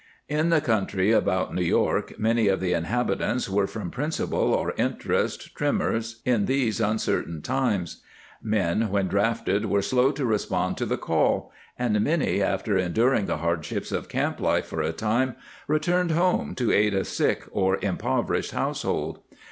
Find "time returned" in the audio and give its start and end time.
14.91-16.09